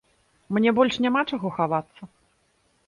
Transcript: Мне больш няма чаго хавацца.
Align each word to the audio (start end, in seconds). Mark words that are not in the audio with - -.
Мне 0.57 0.69
больш 0.79 0.97
няма 1.07 1.21
чаго 1.31 1.47
хавацца. 1.59 2.03